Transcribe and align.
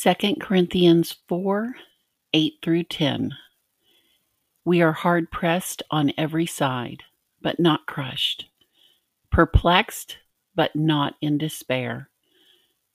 2 0.00 0.36
Corinthians 0.38 1.16
4 1.26 1.74
8 2.32 2.52
through 2.62 2.84
10. 2.84 3.32
We 4.64 4.80
are 4.80 4.92
hard 4.92 5.28
pressed 5.32 5.82
on 5.90 6.12
every 6.16 6.46
side, 6.46 7.02
but 7.42 7.58
not 7.58 7.84
crushed, 7.86 8.44
perplexed, 9.32 10.18
but 10.54 10.76
not 10.76 11.16
in 11.20 11.36
despair, 11.36 12.10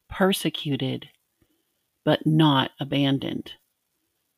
persecuted, 0.09 1.09
but 2.05 2.25
not 2.25 2.71
abandoned, 2.79 3.51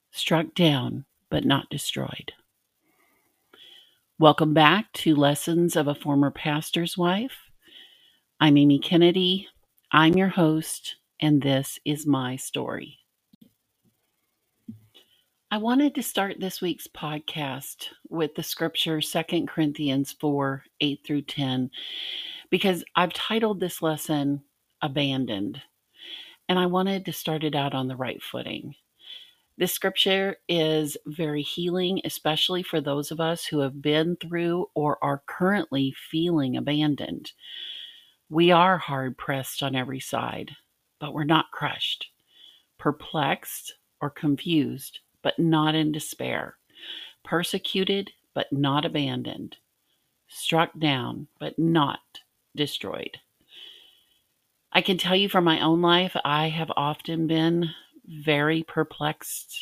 struck 0.10 0.56
down, 0.56 1.06
but 1.30 1.46
not 1.46 1.70
destroyed. 1.70 2.34
Welcome 4.18 4.56
back 4.56 4.92
to 4.94 5.16
Lessons 5.16 5.76
of 5.76 5.88
a 5.88 5.94
Former 5.94 6.32
Pastor's 6.32 6.98
Wife. 6.98 7.52
I'm 8.40 8.58
Amy 8.58 8.80
Kennedy. 8.80 9.50
I'm 9.92 10.18
your 10.18 10.30
host 10.30 10.96
and 11.20 11.42
this 11.42 11.80
is 11.86 12.06
my 12.06 12.36
story. 12.36 13.00
I 15.52 15.58
wanted 15.58 15.96
to 15.96 16.04
start 16.04 16.40
this 16.40 16.62
week's 16.62 16.88
podcast 16.88 17.88
with 18.10 18.36
the 18.36 18.44
scripture 18.44 19.00
2 19.00 19.46
Corinthians 19.46 20.14
4 20.20 20.64
8 20.82 21.00
through 21.06 21.22
10 21.22 21.70
because 22.50 22.84
I've 22.96 23.14
titled 23.14 23.60
this 23.60 23.82
lesson 23.82 24.42
Abandoned, 24.82 25.62
and 26.50 26.60
I 26.60 26.66
wanted 26.66 27.06
to 27.06 27.14
start 27.14 27.44
it 27.44 27.56
out 27.56 27.74
on 27.74 27.88
the 27.88 27.96
right 27.96 28.22
footing. 28.22 28.76
This 29.58 29.72
scripture 29.72 30.36
is 30.50 30.98
very 31.06 31.42
healing, 31.42 32.02
especially 32.04 32.62
for 32.62 32.82
those 32.82 33.10
of 33.12 33.22
us 33.22 33.46
who 33.46 33.60
have 33.60 33.82
been 33.82 34.18
through 34.18 34.66
or 34.76 35.02
are 35.02 35.24
currently 35.26 35.94
feeling 36.12 36.58
abandoned. 36.58 37.32
We 38.30 38.52
are 38.52 38.78
hard 38.78 39.18
pressed 39.18 39.64
on 39.64 39.76
every 39.76 40.02
side 40.02 40.52
but 41.00 41.14
we're 41.14 41.24
not 41.24 41.52
crushed, 41.52 42.08
perplexed 42.78 43.76
or 44.02 44.10
confused, 44.10 45.00
but 45.22 45.38
not 45.40 45.76
in 45.76 45.92
despair, 45.92 46.58
persecuted, 47.24 48.12
but 48.34 48.52
not 48.52 48.86
abandoned, 48.86 49.58
struck 50.28 50.78
down, 50.78 51.28
but 51.40 51.58
not 51.58 52.00
destroyed. 52.56 53.18
I 54.72 54.82
can 54.82 54.98
tell 54.98 55.16
you 55.16 55.30
from 55.30 55.46
my 55.46 55.62
own 55.62 55.82
life, 55.82 56.16
I 56.26 56.50
have 56.50 56.72
often 56.76 57.28
been 57.28 57.70
very 58.06 58.64
perplexed 58.64 59.58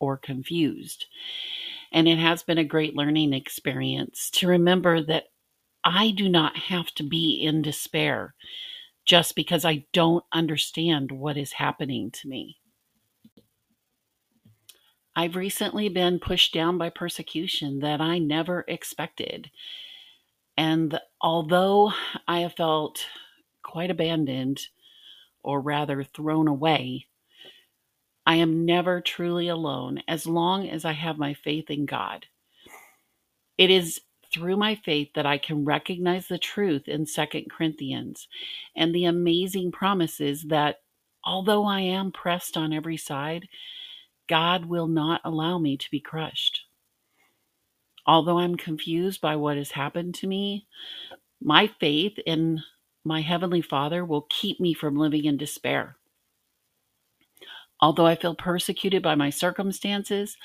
or 0.00 0.16
confused. 0.16 1.06
And 1.92 2.08
it 2.08 2.18
has 2.18 2.42
been 2.42 2.58
a 2.58 2.64
great 2.64 2.96
learning 2.96 3.32
experience 3.32 4.28
to 4.32 4.48
remember 4.48 5.02
that 5.04 5.26
I 5.84 6.10
do 6.10 6.28
not 6.28 6.56
have 6.56 6.92
to 6.96 7.04
be 7.04 7.40
in 7.40 7.62
despair 7.62 8.34
just 9.06 9.36
because 9.36 9.64
I 9.64 9.86
don't 9.92 10.24
understand 10.32 11.12
what 11.12 11.36
is 11.36 11.52
happening 11.52 12.10
to 12.10 12.28
me. 12.28 12.58
I've 15.14 15.36
recently 15.36 15.88
been 15.88 16.18
pushed 16.18 16.52
down 16.52 16.76
by 16.76 16.90
persecution 16.90 17.78
that 17.80 18.00
I 18.02 18.18
never 18.18 18.64
expected. 18.68 19.50
And 20.58 21.00
although 21.20 21.92
I 22.28 22.40
have 22.40 22.54
felt 22.54 23.06
quite 23.62 23.90
abandoned, 23.90 24.60
or 25.42 25.60
rather 25.60 26.02
thrown 26.02 26.48
away, 26.48 27.06
I 28.26 28.36
am 28.36 28.66
never 28.66 29.00
truly 29.00 29.46
alone 29.46 30.02
as 30.08 30.26
long 30.26 30.68
as 30.68 30.84
I 30.84 30.92
have 30.92 31.18
my 31.18 31.34
faith 31.34 31.70
in 31.70 31.86
God. 31.86 32.26
It 33.56 33.70
is 33.70 34.00
through 34.36 34.58
my 34.58 34.74
faith 34.74 35.08
that 35.14 35.24
I 35.24 35.38
can 35.38 35.64
recognize 35.64 36.28
the 36.28 36.36
truth 36.36 36.88
in 36.88 37.06
Second 37.06 37.50
Corinthians 37.50 38.28
and 38.76 38.94
the 38.94 39.06
amazing 39.06 39.72
promises 39.72 40.42
that 40.44 40.80
although 41.24 41.64
I 41.64 41.80
am 41.80 42.12
pressed 42.12 42.54
on 42.58 42.70
every 42.70 42.98
side, 42.98 43.48
God 44.28 44.66
will 44.66 44.88
not 44.88 45.22
allow 45.24 45.56
me 45.56 45.78
to 45.78 45.90
be 45.90 46.00
crushed. 46.00 46.66
Although 48.06 48.38
I'm 48.38 48.56
confused 48.56 49.22
by 49.22 49.36
what 49.36 49.56
has 49.56 49.70
happened 49.70 50.14
to 50.16 50.26
me, 50.26 50.66
my 51.40 51.70
faith 51.80 52.18
in 52.26 52.62
my 53.04 53.22
Heavenly 53.22 53.62
Father 53.62 54.04
will 54.04 54.26
keep 54.28 54.60
me 54.60 54.74
from 54.74 54.96
living 54.96 55.24
in 55.24 55.38
despair. 55.38 55.96
Although 57.80 58.06
I 58.06 58.16
feel 58.16 58.34
persecuted 58.34 59.02
by 59.02 59.14
my 59.14 59.30
circumstances, 59.30 60.36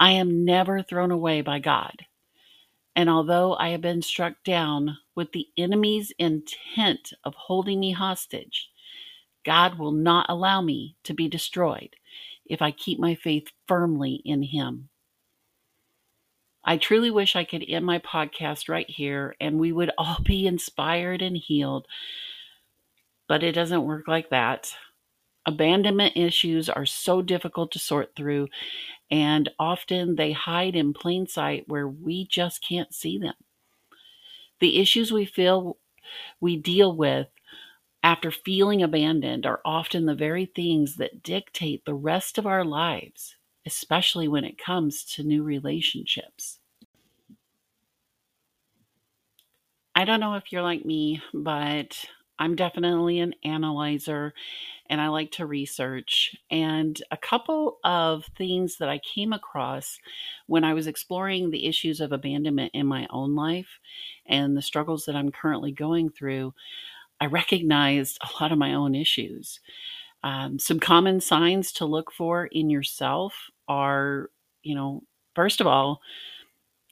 I 0.00 0.12
am 0.12 0.46
never 0.46 0.82
thrown 0.82 1.10
away 1.10 1.42
by 1.42 1.58
God. 1.58 2.06
And 2.98 3.08
although 3.08 3.54
I 3.54 3.68
have 3.68 3.80
been 3.80 4.02
struck 4.02 4.42
down 4.42 4.98
with 5.14 5.30
the 5.30 5.46
enemy's 5.56 6.10
intent 6.18 7.12
of 7.22 7.32
holding 7.32 7.78
me 7.78 7.92
hostage, 7.92 8.70
God 9.44 9.78
will 9.78 9.92
not 9.92 10.26
allow 10.28 10.60
me 10.62 10.96
to 11.04 11.14
be 11.14 11.28
destroyed 11.28 11.94
if 12.44 12.60
I 12.60 12.72
keep 12.72 12.98
my 12.98 13.14
faith 13.14 13.52
firmly 13.68 14.20
in 14.24 14.42
Him. 14.42 14.88
I 16.64 16.76
truly 16.76 17.12
wish 17.12 17.36
I 17.36 17.44
could 17.44 17.64
end 17.68 17.86
my 17.86 18.00
podcast 18.00 18.68
right 18.68 18.90
here 18.90 19.36
and 19.40 19.60
we 19.60 19.70
would 19.70 19.92
all 19.96 20.18
be 20.24 20.48
inspired 20.48 21.22
and 21.22 21.36
healed, 21.36 21.86
but 23.28 23.44
it 23.44 23.52
doesn't 23.52 23.86
work 23.86 24.08
like 24.08 24.30
that. 24.30 24.74
Abandonment 25.46 26.16
issues 26.16 26.68
are 26.68 26.84
so 26.84 27.22
difficult 27.22 27.70
to 27.70 27.78
sort 27.78 28.16
through, 28.16 28.48
and 29.10 29.48
often 29.58 30.16
they 30.16 30.32
hide 30.32 30.76
in 30.76 30.92
plain 30.92 31.26
sight 31.26 31.64
where 31.68 31.88
we 31.88 32.26
just 32.26 32.62
can't 32.62 32.94
see 32.94 33.18
them. 33.18 33.34
The 34.60 34.78
issues 34.78 35.12
we 35.12 35.24
feel 35.24 35.78
we 36.40 36.56
deal 36.56 36.94
with 36.96 37.28
after 38.02 38.30
feeling 38.30 38.82
abandoned 38.82 39.46
are 39.46 39.60
often 39.64 40.06
the 40.06 40.14
very 40.14 40.46
things 40.46 40.96
that 40.96 41.22
dictate 41.22 41.84
the 41.84 41.94
rest 41.94 42.38
of 42.38 42.46
our 42.46 42.64
lives, 42.64 43.36
especially 43.66 44.28
when 44.28 44.44
it 44.44 44.58
comes 44.58 45.04
to 45.04 45.22
new 45.22 45.42
relationships. 45.42 46.60
I 49.94 50.04
don't 50.04 50.20
know 50.20 50.34
if 50.34 50.52
you're 50.52 50.62
like 50.62 50.84
me, 50.84 51.20
but 51.34 52.04
I'm 52.38 52.56
definitely 52.56 53.20
an 53.20 53.34
analyzer 53.44 54.32
and 54.90 55.00
I 55.00 55.08
like 55.08 55.32
to 55.32 55.46
research. 55.46 56.34
And 56.50 57.00
a 57.10 57.16
couple 57.16 57.78
of 57.84 58.24
things 58.36 58.78
that 58.78 58.88
I 58.88 58.98
came 58.98 59.32
across 59.32 59.98
when 60.46 60.64
I 60.64 60.74
was 60.74 60.86
exploring 60.86 61.50
the 61.50 61.66
issues 61.66 62.00
of 62.00 62.12
abandonment 62.12 62.72
in 62.74 62.86
my 62.86 63.06
own 63.10 63.34
life 63.34 63.78
and 64.26 64.56
the 64.56 64.62
struggles 64.62 65.04
that 65.04 65.16
I'm 65.16 65.30
currently 65.30 65.72
going 65.72 66.10
through, 66.10 66.54
I 67.20 67.26
recognized 67.26 68.18
a 68.22 68.42
lot 68.42 68.52
of 68.52 68.58
my 68.58 68.74
own 68.74 68.94
issues. 68.94 69.60
Um, 70.24 70.58
some 70.58 70.80
common 70.80 71.20
signs 71.20 71.72
to 71.74 71.84
look 71.84 72.10
for 72.12 72.46
in 72.46 72.70
yourself 72.70 73.34
are, 73.68 74.30
you 74.62 74.74
know, 74.74 75.02
first 75.34 75.60
of 75.60 75.66
all, 75.66 76.00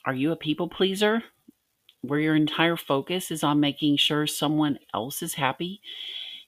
are 0.05 0.15
you 0.15 0.31
a 0.33 0.37
people 0.37 0.69
pleaser? 0.69 1.23
Where 2.07 2.21
your 2.21 2.37
entire 2.37 2.77
focus 2.77 3.31
is 3.31 3.43
on 3.43 3.61
making 3.61 3.97
sure 3.97 4.27
someone 4.27 4.79
else 4.95 5.23
is 5.23 5.35
happy 5.35 5.81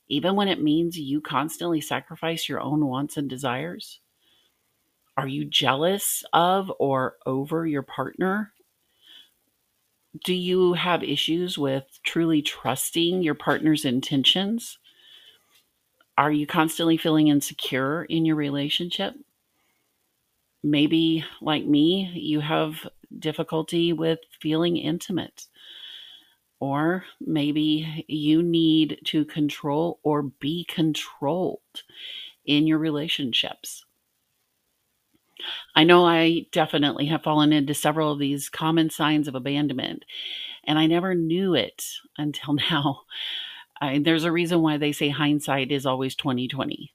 even 0.09 0.37
when 0.37 0.49
it 0.49 0.63
means 0.63 0.99
you 0.99 1.21
constantly 1.21 1.81
sacrifice 1.81 2.49
your 2.49 2.61
own 2.61 2.87
wants 2.87 3.17
and 3.17 3.29
desires? 3.29 4.01
Are 5.17 5.29
you 5.29 5.45
jealous 5.45 6.25
of 6.33 6.73
or 6.79 7.17
over 7.27 7.67
your 7.67 7.83
partner? 7.83 8.53
Do 10.25 10.33
you 10.33 10.73
have 10.75 11.03
issues 11.03 11.59
with 11.59 11.85
truly 12.05 12.41
trusting 12.41 13.23
your 13.23 13.35
partner's 13.35 13.85
intentions? 13.85 14.79
Are 16.17 16.33
you 16.33 16.47
constantly 16.47 16.97
feeling 16.97 17.29
insecure 17.29 18.05
in 18.05 18.25
your 18.25 18.37
relationship? 18.37 19.15
Maybe, 20.63 21.25
like 21.41 21.65
me, 21.65 22.11
you 22.15 22.41
have 22.41 22.89
difficulty 23.19 23.93
with 23.93 24.21
feeling 24.41 24.77
intimate. 24.77 25.47
Or 26.61 27.05
maybe 27.21 28.05
you 28.09 28.43
need 28.43 29.01
to 29.07 29.25
control 29.25 30.01
or 30.03 30.23
be 30.23 30.65
controlled 30.69 31.61
in 32.45 32.67
your 32.67 32.79
relationships. 32.79 33.85
I 35.77 35.85
know 35.85 36.05
I 36.05 36.47
definitely 36.51 37.07
have 37.07 37.23
fallen 37.23 37.53
into 37.53 37.75
several 37.75 38.13
of 38.13 38.19
these 38.19 38.49
common 38.49 38.91
signs 38.91 39.29
of 39.29 39.37
abandonment, 39.37 40.05
and 40.65 40.79
I 40.79 40.87
never 40.87 41.15
knew 41.15 41.55
it 41.55 41.85
until 42.17 42.55
now. 42.71 43.03
I, 43.81 43.99
there's 43.99 44.25
a 44.25 44.33
reason 44.33 44.63
why 44.63 44.77
they 44.77 44.93
say 44.93 45.09
hindsight 45.11 45.71
is 45.71 45.87
always 45.87 46.17
2020. 46.17 46.93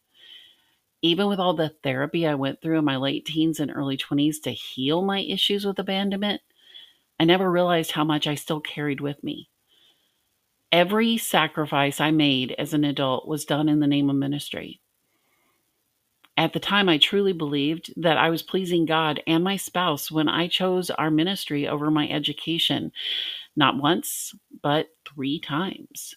Even 1.04 1.28
with 1.28 1.38
all 1.38 1.54
the 1.54 1.76
therapy 1.84 2.26
I 2.26 2.36
went 2.36 2.62
through 2.62 2.80
in 2.80 2.86
my 2.86 2.96
late 2.96 3.26
teens 3.26 3.60
and 3.60 3.70
early 3.70 3.98
20s 3.98 4.42
to 4.44 4.52
heal 4.52 5.02
my 5.02 5.20
issues 5.20 5.66
with 5.66 5.78
abandonment, 5.78 6.42
I 7.20 7.26
never 7.26 7.52
realized 7.52 7.92
how 7.92 8.06
much 8.06 8.26
I 8.26 8.36
still 8.36 8.62
carried 8.62 9.02
with 9.02 9.22
me. 9.22 9.50
Every 10.72 11.18
sacrifice 11.18 12.00
I 12.00 12.12
made 12.12 12.56
as 12.58 12.74
an 12.74 12.86
adult 12.86 13.28
was 13.28 13.44
done 13.44 13.68
in 13.68 13.82
the 13.82 13.86
name 13.86 14.10
of 14.10 14.16
ministry. 14.16 14.80
At 16.38 16.54
the 16.54 16.60
time, 16.60 16.88
I 16.88 16.98
truly 16.98 17.34
believed 17.34 17.94
that 18.02 18.18
I 18.18 18.30
was 18.30 18.42
pleasing 18.42 18.86
God 18.86 19.22
and 19.28 19.44
my 19.44 19.58
spouse 19.58 20.10
when 20.10 20.30
I 20.30 20.48
chose 20.48 20.90
our 20.90 21.12
ministry 21.12 21.68
over 21.68 21.92
my 21.92 22.08
education, 22.08 22.94
not 23.58 23.76
once, 23.76 24.34
but 24.64 24.88
three 25.06 25.40
times. 25.40 26.16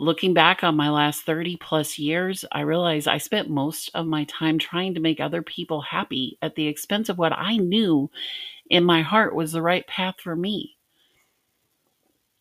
Looking 0.00 0.32
back 0.32 0.62
on 0.62 0.76
my 0.76 0.90
last 0.90 1.22
30 1.22 1.56
plus 1.56 1.98
years, 1.98 2.44
I 2.52 2.60
realize 2.60 3.08
I 3.08 3.18
spent 3.18 3.50
most 3.50 3.90
of 3.94 4.06
my 4.06 4.22
time 4.26 4.56
trying 4.56 4.94
to 4.94 5.00
make 5.00 5.18
other 5.18 5.42
people 5.42 5.80
happy 5.80 6.38
at 6.40 6.54
the 6.54 6.68
expense 6.68 7.08
of 7.08 7.18
what 7.18 7.32
I 7.32 7.56
knew 7.56 8.08
in 8.70 8.84
my 8.84 9.02
heart 9.02 9.34
was 9.34 9.50
the 9.50 9.60
right 9.60 9.84
path 9.88 10.14
for 10.22 10.36
me. 10.36 10.76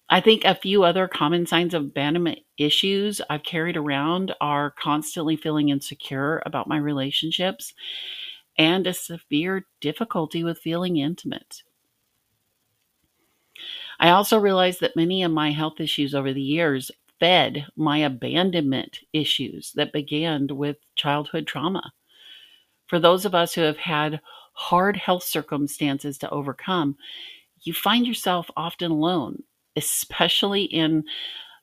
I 0.07 0.21
think 0.21 0.45
a 0.45 0.53
few 0.53 0.83
other 0.83 1.07
common 1.07 1.47
signs 1.47 1.73
of 1.73 1.81
abandonment 1.81 2.41
issues 2.59 3.21
I've 3.27 3.41
carried 3.41 3.75
around 3.75 4.35
are 4.39 4.69
constantly 4.69 5.35
feeling 5.35 5.69
insecure 5.69 6.43
about 6.45 6.67
my 6.67 6.77
relationships 6.77 7.73
and 8.59 8.85
a 8.85 8.93
severe 8.93 9.65
difficulty 9.81 10.43
with 10.43 10.59
feeling 10.59 10.97
intimate. 10.97 11.63
I 13.99 14.11
also 14.11 14.37
realized 14.37 14.79
that 14.81 14.95
many 14.95 15.23
of 15.23 15.31
my 15.31 15.49
health 15.49 15.79
issues 15.79 16.13
over 16.13 16.31
the 16.33 16.39
years 16.39 16.91
fed 17.19 17.65
my 17.75 17.99
abandonment 17.99 18.99
issues 19.13 19.71
that 19.73 19.93
began 19.93 20.47
with 20.47 20.77
childhood 20.95 21.47
trauma. 21.47 21.93
For 22.87 22.99
those 22.99 23.25
of 23.25 23.35
us 23.35 23.53
who 23.53 23.61
have 23.61 23.77
had 23.77 24.21
hard 24.53 24.97
health 24.97 25.23
circumstances 25.23 26.17
to 26.19 26.29
overcome, 26.29 26.97
you 27.61 27.73
find 27.73 28.07
yourself 28.07 28.49
often 28.55 28.91
alone, 28.91 29.43
especially 29.75 30.63
in 30.63 31.03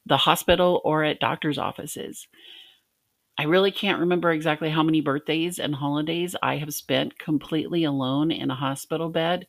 the 0.06 0.16
hospital 0.16 0.80
or 0.84 1.04
at 1.04 1.20
doctor's 1.20 1.58
offices. 1.58 2.28
I 3.36 3.44
really 3.44 3.72
can't 3.72 3.98
remember 4.00 4.30
exactly 4.30 4.70
how 4.70 4.82
many 4.82 5.00
birthdays 5.00 5.58
and 5.58 5.74
holidays 5.74 6.36
I 6.42 6.56
have 6.56 6.72
spent 6.72 7.18
completely 7.18 7.82
alone 7.84 8.30
in 8.30 8.50
a 8.50 8.54
hospital 8.54 9.08
bed, 9.08 9.46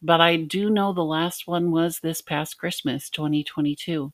but 0.00 0.20
I 0.20 0.36
do 0.36 0.70
know 0.70 0.92
the 0.92 1.04
last 1.04 1.46
one 1.46 1.72
was 1.72 1.98
this 1.98 2.20
past 2.20 2.58
Christmas, 2.58 3.10
2022. 3.10 4.12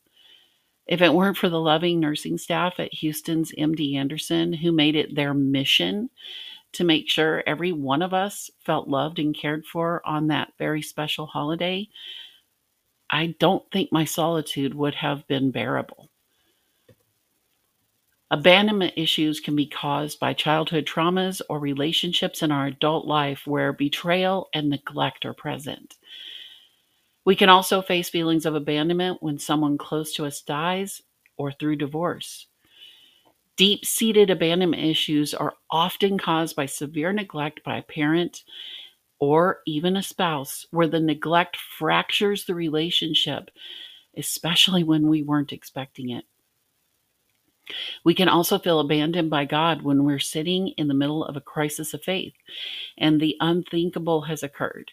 If 0.91 1.01
it 1.01 1.15
weren't 1.15 1.39
for 1.39 1.49
the 1.49 1.61
loving 1.61 2.01
nursing 2.01 2.37
staff 2.37 2.81
at 2.81 2.93
Houston's 2.93 3.53
MD 3.53 3.95
Anderson, 3.95 4.53
who 4.53 4.73
made 4.73 4.97
it 4.97 5.15
their 5.15 5.33
mission 5.33 6.11
to 6.73 6.85
make 6.85 7.09
sure 7.09 7.45
every 7.47 7.71
one 7.71 8.03
of 8.03 8.13
us 8.13 8.51
felt 8.59 8.89
loved 8.89 9.21
and 9.21 9.35
cared 9.35 9.65
for 9.65 10.03
on 10.05 10.27
that 10.27 10.53
very 10.59 10.83
special 10.83 11.27
holiday, 11.27 11.89
I 13.09 13.37
don't 13.39 13.63
think 13.71 13.93
my 13.93 14.05
solitude 14.05 14.75
would 14.75 14.97
have 14.97 15.27
been 15.29 15.53
bearable. 15.53 16.11
Abandonment 18.33 18.95
issues 18.97 19.39
can 19.39 19.55
be 19.55 19.67
caused 19.67 20.19
by 20.19 20.35
childhood 20.35 20.87
traumas 20.87 21.41
or 21.49 21.61
relationships 21.61 22.43
in 22.43 22.51
our 22.51 22.67
adult 22.67 23.07
life 23.07 23.47
where 23.47 23.73
betrayal 23.73 24.49
and 24.53 24.69
neglect 24.69 25.25
are 25.25 25.35
present. 25.35 25.99
We 27.25 27.37
can 27.37 27.49
also 27.49 27.83
face 27.83 28.09
feelings 28.09 28.47
of 28.47 28.55
abandonment 28.55 29.23
when 29.23 29.39
someone 29.39 29.79
close 29.79 30.13
to 30.15 30.27
us 30.27 30.43
dies 30.43 31.03
or 31.37 31.53
through 31.53 31.77
divorce. 31.77 32.47
Deep 33.57 33.85
seated 33.85 34.31
abandonment 34.31 34.83
issues 34.83 35.35
are 35.35 35.55
often 35.71 36.19
caused 36.19 36.57
by 36.57 36.67
severe 36.67 37.13
neglect 37.13 37.63
by 37.63 37.77
a 37.79 37.83
parent 37.83 38.43
or 39.19 39.61
even 39.67 39.97
a 39.97 40.03
spouse, 40.03 40.67
where 40.71 40.89
the 40.89 41.01
neglect 41.01 41.57
fractures 41.57 42.47
the 42.47 42.55
relationship, 42.55 43.51
especially 44.17 44.83
when 44.83 45.09
we 45.09 45.23
weren't 45.23 45.53
expecting 45.53 46.11
it. 46.11 46.25
We 48.05 48.15
can 48.15 48.29
also 48.29 48.59
feel 48.59 48.81
abandoned 48.81 49.31
by 49.31 49.45
God 49.45 49.83
when 49.83 50.05
we're 50.05 50.19
sitting 50.19 50.69
in 50.77 50.89
the 50.89 50.95
middle 50.95 51.25
of 51.25 51.37
a 51.37 51.41
crisis 51.41 51.95
of 51.95 52.03
faith 52.03 52.35
and 52.99 53.21
the 53.21 53.37
unthinkable 53.41 54.23
has 54.23 54.43
occurred 54.43 54.91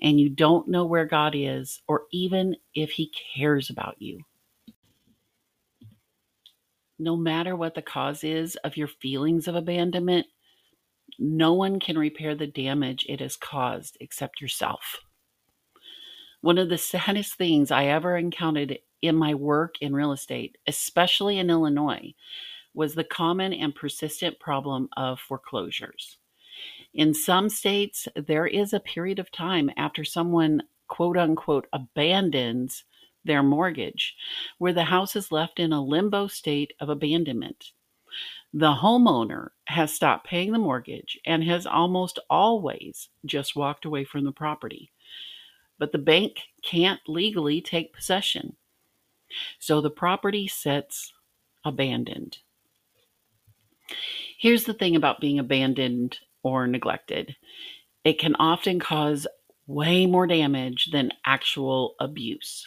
and 0.00 0.20
you 0.20 0.28
don't 0.28 0.68
know 0.68 0.84
where 0.84 1.06
God 1.06 1.34
is 1.36 1.80
or 1.88 2.02
even 2.12 2.56
if 2.74 2.90
He 2.90 3.12
cares 3.36 3.70
about 3.70 3.96
you. 4.00 4.20
No 6.98 7.16
matter 7.16 7.56
what 7.56 7.74
the 7.74 7.82
cause 7.82 8.22
is 8.24 8.56
of 8.56 8.76
your 8.76 8.88
feelings 8.88 9.48
of 9.48 9.54
abandonment, 9.54 10.26
no 11.18 11.54
one 11.54 11.80
can 11.80 11.98
repair 11.98 12.34
the 12.34 12.46
damage 12.46 13.06
it 13.08 13.20
has 13.20 13.36
caused 13.36 13.96
except 14.00 14.40
yourself. 14.40 15.00
One 16.40 16.58
of 16.58 16.68
the 16.68 16.78
saddest 16.78 17.34
things 17.34 17.70
I 17.70 17.86
ever 17.86 18.16
encountered 18.16 18.78
in 19.02 19.16
my 19.16 19.34
work 19.34 19.74
in 19.80 19.94
real 19.94 20.12
estate, 20.12 20.58
especially 20.66 21.38
in 21.38 21.50
Illinois, 21.50 22.14
was 22.74 22.94
the 22.94 23.04
common 23.04 23.52
and 23.52 23.74
persistent 23.74 24.38
problem 24.38 24.88
of 24.96 25.18
foreclosures. 25.20 26.18
In 26.94 27.14
some 27.14 27.48
states, 27.48 28.08
there 28.16 28.46
is 28.46 28.72
a 28.72 28.80
period 28.80 29.18
of 29.18 29.30
time 29.30 29.70
after 29.76 30.04
someone, 30.04 30.62
quote 30.88 31.16
unquote, 31.16 31.66
abandons 31.72 32.84
their 33.24 33.42
mortgage, 33.42 34.16
where 34.58 34.72
the 34.72 34.84
house 34.84 35.14
is 35.14 35.32
left 35.32 35.60
in 35.60 35.72
a 35.72 35.82
limbo 35.82 36.26
state 36.26 36.72
of 36.80 36.88
abandonment. 36.88 37.72
The 38.52 38.72
homeowner 38.72 39.50
has 39.66 39.94
stopped 39.94 40.26
paying 40.26 40.50
the 40.50 40.58
mortgage 40.58 41.18
and 41.24 41.44
has 41.44 41.66
almost 41.66 42.18
always 42.28 43.08
just 43.24 43.54
walked 43.54 43.84
away 43.84 44.04
from 44.04 44.24
the 44.24 44.32
property. 44.32 44.90
But 45.78 45.92
the 45.92 45.98
bank 45.98 46.40
can't 46.62 47.00
legally 47.06 47.60
take 47.60 47.92
possession. 47.92 48.56
So 49.58 49.80
the 49.80 49.90
property 49.90 50.48
sits 50.48 51.12
abandoned. 51.64 52.38
Here's 54.38 54.64
the 54.64 54.74
thing 54.74 54.96
about 54.96 55.20
being 55.20 55.38
abandoned 55.38 56.18
or 56.42 56.66
neglected 56.66 57.36
it 58.02 58.18
can 58.18 58.34
often 58.36 58.80
cause 58.80 59.26
way 59.66 60.06
more 60.06 60.26
damage 60.26 60.88
than 60.90 61.12
actual 61.26 61.94
abuse. 62.00 62.66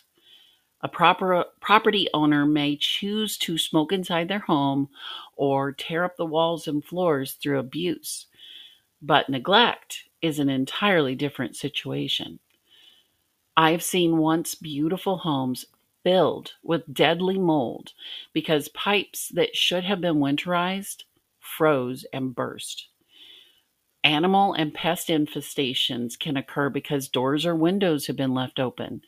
A 0.82 0.88
proper 0.88 1.46
property 1.60 2.08
owner 2.14 2.46
may 2.46 2.76
choose 2.76 3.38
to 3.40 3.58
smoke 3.58 3.92
inside 3.92 4.28
their 4.28 4.40
home 4.40 4.90
or 5.36 5.72
tear 5.72 6.04
up 6.04 6.18
the 6.18 6.26
walls 6.26 6.68
and 6.68 6.84
floors 6.84 7.34
through 7.34 7.58
abuse. 7.60 8.28
But 9.02 9.30
neglect 9.30 10.04
is 10.22 10.40
an 10.40 10.50
entirely 10.50 11.16
different 11.16 11.56
situation. 11.56 12.40
I've 13.56 13.84
seen 13.84 14.18
once 14.18 14.56
beautiful 14.56 15.18
homes 15.18 15.66
filled 16.04 16.54
with 16.64 16.94
deadly 16.94 17.38
mold 17.38 17.94
because 18.34 18.68
pipes 18.70 19.30
that 19.30 19.56
should 19.56 19.84
have 19.84 20.02
been 20.02 20.16
winterized 20.16 21.04
froze 21.40 22.06
and 22.14 22.36
burst. 22.36 22.88
Animal 24.04 24.54
and 24.54 24.74
pest 24.74 25.08
infestations 25.08 26.20
can 26.20 26.36
occur 26.36 26.70
because 26.70 27.08
doors 27.08 27.46
or 27.46 27.56
windows 27.56 28.08
have 28.08 28.18
been 28.18 28.34
left 28.34 28.60
open. 28.60 29.02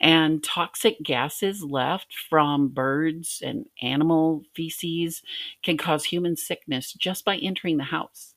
And 0.00 0.42
toxic 0.42 1.00
gases 1.04 1.62
left 1.62 2.12
from 2.12 2.68
birds 2.68 3.40
and 3.44 3.66
animal 3.80 4.42
feces 4.54 5.22
can 5.62 5.76
cause 5.76 6.04
human 6.04 6.36
sickness 6.36 6.92
just 6.94 7.24
by 7.24 7.36
entering 7.36 7.76
the 7.76 7.84
house. 7.84 8.34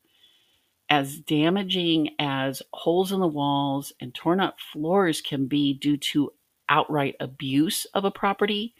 As 0.87 1.19
damaging 1.19 2.11
as 2.19 2.61
holes 2.73 3.11
in 3.11 3.19
the 3.19 3.27
walls 3.27 3.91
and 3.99 4.13
torn 4.13 4.39
up 4.39 4.59
floors 4.59 5.19
can 5.19 5.47
be 5.47 5.73
due 5.73 5.97
to 5.97 6.31
outright 6.69 7.15
abuse 7.19 7.85
of 7.93 8.05
a 8.05 8.11
property, 8.11 8.73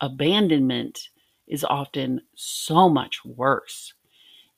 abandonment 0.00 1.08
is 1.46 1.64
often 1.64 2.22
so 2.34 2.88
much 2.88 3.24
worse. 3.24 3.94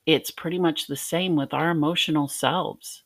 It's 0.07 0.31
pretty 0.31 0.59
much 0.59 0.87
the 0.87 0.97
same 0.97 1.37
with 1.37 1.53
our 1.53 1.71
emotional 1.71 2.29
selves. 2.29 3.03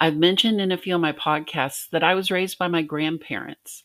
I've 0.00 0.16
mentioned 0.16 0.60
in 0.60 0.72
a 0.72 0.76
few 0.76 0.96
of 0.96 1.00
my 1.00 1.12
podcasts 1.12 1.88
that 1.90 2.02
I 2.02 2.14
was 2.14 2.30
raised 2.30 2.58
by 2.58 2.68
my 2.68 2.82
grandparents. 2.82 3.84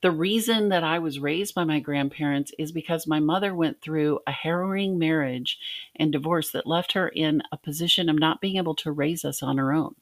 The 0.00 0.10
reason 0.10 0.68
that 0.68 0.84
I 0.84 1.00
was 1.00 1.18
raised 1.18 1.54
by 1.54 1.64
my 1.64 1.80
grandparents 1.80 2.52
is 2.58 2.70
because 2.70 3.06
my 3.06 3.18
mother 3.18 3.54
went 3.54 3.80
through 3.80 4.20
a 4.26 4.32
harrowing 4.32 4.98
marriage 4.98 5.58
and 5.96 6.12
divorce 6.12 6.52
that 6.52 6.66
left 6.66 6.92
her 6.92 7.08
in 7.08 7.42
a 7.50 7.56
position 7.56 8.08
of 8.08 8.18
not 8.18 8.40
being 8.40 8.56
able 8.56 8.76
to 8.76 8.92
raise 8.92 9.24
us 9.24 9.42
on 9.42 9.58
her 9.58 9.72
own. 9.72 9.96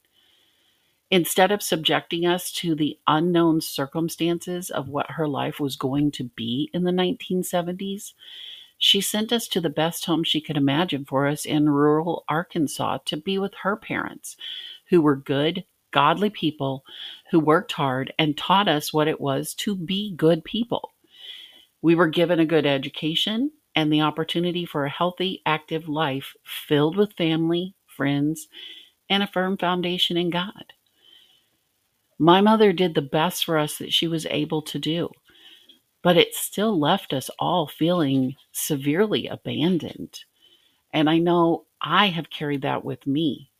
Instead 1.11 1.53
of 1.53 1.63
subjecting 1.63 2.27
us 2.27 2.51
to 2.51 2.75
the 2.75 2.99
unknown 3.07 3.61
circumstances 3.61 4.71
of 4.71 4.89
what 4.89 5.13
her 5.13 5.29
life 5.29 5.61
was 5.61 5.77
going 5.77 6.11
to 6.11 6.25
be 6.25 6.69
in 6.75 6.83
the 6.83 6.91
1970s, 6.91 8.13
she 8.79 9.01
sent 9.01 9.33
us 9.33 9.47
to 9.49 9.61
the 9.61 9.71
best 9.71 10.05
home 10.05 10.25
she 10.25 10.41
could 10.41 10.57
imagine 10.57 11.05
for 11.05 11.27
us 11.27 11.45
in 11.45 11.69
rural 11.69 12.25
Arkansas 12.29 12.99
to 13.07 13.17
be 13.17 13.39
with 13.39 13.55
her 13.63 13.77
parents, 13.77 14.37
who 14.89 15.01
were 15.01 15.17
good, 15.17 15.65
godly 15.93 16.29
people 16.29 16.85
who 17.31 17.39
worked 17.39 17.73
hard 17.73 18.13
and 18.19 18.37
taught 18.37 18.69
us 18.69 18.93
what 18.93 19.09
it 19.09 19.21
was 19.21 19.55
to 19.55 19.77
be 19.77 20.13
good 20.17 20.45
people. 20.45 20.93
We 21.81 21.95
were 21.95 22.09
given 22.09 22.41
a 22.41 22.45
good 22.45 22.67
education 22.67 23.53
and 23.77 23.93
the 23.93 24.01
opportunity 24.01 24.67
for 24.67 24.85
a 24.85 24.91
healthy, 24.91 25.41
active 25.47 25.89
life 25.89 26.35
filled 26.45 26.97
with 26.97 27.13
family, 27.13 27.77
friends, 27.87 28.49
and 29.09 29.23
a 29.23 29.27
firm 29.29 29.57
foundation 29.57 30.17
in 30.17 30.31
God. 30.31 30.73
My 32.19 32.41
mother 32.41 32.73
did 32.73 32.95
the 32.95 33.03
best 33.03 33.45
for 33.45 33.59
us 33.59 33.79
that 33.79 33.93
she 33.93 34.09
was 34.09 34.27
able 34.27 34.63
to 34.63 34.79
do, 34.79 35.11
but 36.03 36.17
it 36.17 36.35
still 36.35 36.79
left 36.79 37.13
us 37.13 37.31
all 37.39 37.67
feeling 37.67 38.37
severely 38.53 39.27
abandoned. 39.27 40.21
And 40.93 41.11
I 41.11 41.19
know 41.19 41.67
I 41.83 42.07
have 42.09 42.31
carried 42.31 42.63
that 42.63 42.85
with 42.85 43.07
me. 43.07 43.51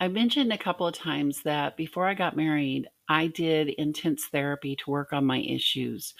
I 0.00 0.08
mentioned 0.08 0.52
a 0.52 0.58
couple 0.58 0.86
of 0.86 0.94
times 0.94 1.42
that 1.42 1.76
before 1.76 2.06
I 2.06 2.14
got 2.14 2.36
married, 2.36 2.88
I 3.08 3.26
did 3.28 3.70
intense 3.70 4.26
therapy 4.26 4.76
to 4.76 4.90
work 4.90 5.12
on 5.12 5.24
my 5.24 5.38
issues. 5.40 6.14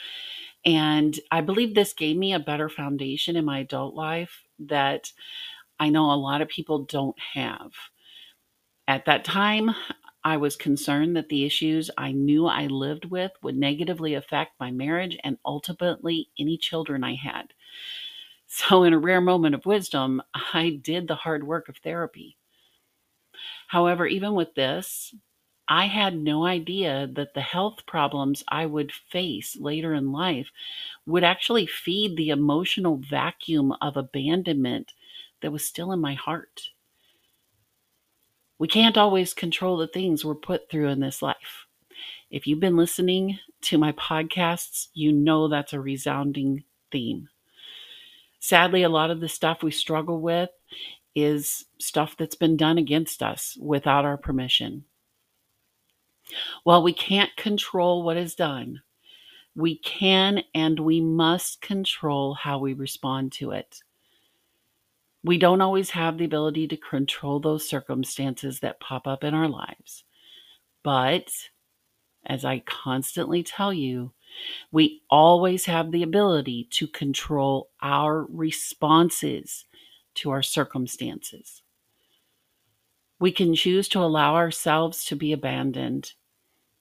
And 0.64 1.18
I 1.30 1.42
believe 1.42 1.74
this 1.74 1.92
gave 1.92 2.16
me 2.16 2.32
a 2.32 2.40
better 2.40 2.68
foundation 2.68 3.36
in 3.36 3.44
my 3.44 3.60
adult 3.60 3.94
life 3.94 4.42
that 4.60 5.12
I 5.78 5.90
know 5.90 6.10
a 6.10 6.16
lot 6.16 6.40
of 6.40 6.48
people 6.48 6.80
don't 6.84 7.18
have. 7.34 7.70
At 8.88 9.04
that 9.04 9.24
time, 9.24 9.70
I 10.24 10.36
was 10.36 10.56
concerned 10.56 11.14
that 11.14 11.28
the 11.28 11.44
issues 11.44 11.92
I 11.96 12.10
knew 12.10 12.46
I 12.46 12.66
lived 12.66 13.04
with 13.04 13.30
would 13.40 13.56
negatively 13.56 14.14
affect 14.14 14.58
my 14.58 14.72
marriage 14.72 15.16
and 15.22 15.38
ultimately 15.44 16.30
any 16.36 16.56
children 16.58 17.04
I 17.04 17.14
had. 17.14 17.54
So, 18.46 18.82
in 18.84 18.92
a 18.92 18.98
rare 18.98 19.20
moment 19.20 19.54
of 19.54 19.66
wisdom, 19.66 20.22
I 20.54 20.70
did 20.70 21.08
the 21.08 21.16
hard 21.16 21.46
work 21.46 21.68
of 21.68 21.78
therapy. 21.78 22.38
However, 23.68 24.04
even 24.04 24.34
with 24.34 24.54
this, 24.56 25.14
I 25.68 25.86
had 25.86 26.16
no 26.16 26.44
idea 26.44 27.06
that 27.06 27.34
the 27.34 27.40
health 27.40 27.86
problems 27.86 28.42
I 28.48 28.66
would 28.66 28.90
face 28.90 29.54
later 29.56 29.94
in 29.94 30.10
life 30.10 30.50
would 31.06 31.24
actually 31.24 31.66
feed 31.66 32.16
the 32.16 32.30
emotional 32.30 32.96
vacuum 32.96 33.72
of 33.80 33.96
abandonment 33.96 34.94
that 35.42 35.52
was 35.52 35.64
still 35.64 35.92
in 35.92 36.00
my 36.00 36.14
heart. 36.14 36.70
We 38.58 38.68
can't 38.68 38.98
always 38.98 39.34
control 39.34 39.76
the 39.76 39.86
things 39.86 40.24
we're 40.24 40.34
put 40.34 40.68
through 40.68 40.88
in 40.88 41.00
this 41.00 41.22
life. 41.22 41.66
If 42.30 42.46
you've 42.46 42.60
been 42.60 42.76
listening 42.76 43.38
to 43.62 43.78
my 43.78 43.92
podcasts, 43.92 44.88
you 44.94 45.12
know 45.12 45.48
that's 45.48 45.72
a 45.72 45.80
resounding 45.80 46.64
theme. 46.90 47.28
Sadly, 48.40 48.82
a 48.82 48.88
lot 48.88 49.10
of 49.10 49.20
the 49.20 49.28
stuff 49.28 49.62
we 49.62 49.70
struggle 49.70 50.20
with 50.20 50.50
is 51.14 51.64
stuff 51.78 52.16
that's 52.16 52.36
been 52.36 52.56
done 52.56 52.78
against 52.78 53.22
us 53.22 53.56
without 53.60 54.04
our 54.04 54.16
permission. 54.16 54.84
While 56.64 56.82
we 56.82 56.92
can't 56.92 57.34
control 57.36 58.02
what 58.02 58.16
is 58.16 58.34
done, 58.34 58.82
we 59.54 59.76
can 59.78 60.42
and 60.54 60.78
we 60.78 61.00
must 61.00 61.60
control 61.60 62.34
how 62.34 62.58
we 62.58 62.74
respond 62.74 63.32
to 63.32 63.52
it. 63.52 63.82
We 65.24 65.38
don't 65.38 65.60
always 65.60 65.90
have 65.90 66.18
the 66.18 66.24
ability 66.24 66.68
to 66.68 66.76
control 66.76 67.40
those 67.40 67.68
circumstances 67.68 68.60
that 68.60 68.80
pop 68.80 69.06
up 69.06 69.24
in 69.24 69.34
our 69.34 69.48
lives. 69.48 70.04
But 70.82 71.30
as 72.24 72.44
I 72.44 72.60
constantly 72.60 73.42
tell 73.42 73.72
you, 73.72 74.12
we 74.70 75.02
always 75.10 75.64
have 75.66 75.90
the 75.90 76.02
ability 76.02 76.68
to 76.72 76.86
control 76.86 77.70
our 77.82 78.26
responses 78.30 79.64
to 80.14 80.30
our 80.30 80.42
circumstances. 80.42 81.62
We 83.18 83.32
can 83.32 83.54
choose 83.54 83.88
to 83.88 84.00
allow 84.00 84.36
ourselves 84.36 85.04
to 85.06 85.16
be 85.16 85.32
abandoned 85.32 86.12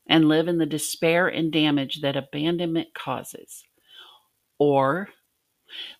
and 0.07 0.27
live 0.27 0.47
in 0.47 0.57
the 0.57 0.65
despair 0.65 1.27
and 1.27 1.51
damage 1.51 2.01
that 2.01 2.15
abandonment 2.15 2.93
causes. 2.93 3.63
Or 4.59 5.09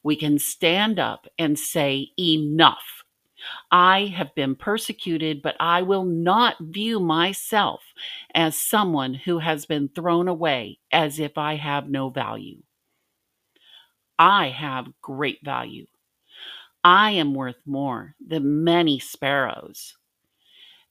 we 0.04 0.16
can 0.16 0.40
stand 0.40 1.00
up 1.00 1.28
and 1.38 1.58
say, 1.58 2.10
Enough. 2.20 3.04
I 3.72 4.06
have 4.06 4.34
been 4.36 4.56
persecuted, 4.56 5.42
but 5.42 5.56
I 5.60 5.82
will 5.84 6.06
not 6.06 6.56
view 6.60 7.00
myself 7.00 7.82
as 8.34 8.58
someone 8.58 9.14
who 9.14 9.40
has 9.40 9.66
been 9.66 9.90
thrown 9.90 10.28
away 10.28 10.80
as 10.92 11.20
if 11.20 11.38
I 11.38 11.56
have 11.56 11.90
no 11.90 12.10
value. 12.10 12.62
I 14.18 14.50
have 14.50 14.88
great 15.02 15.40
value. 15.44 15.86
I 16.84 17.12
am 17.12 17.34
worth 17.36 17.62
more 17.66 18.16
than 18.26 18.64
many 18.64 19.00
sparrows. 19.00 19.98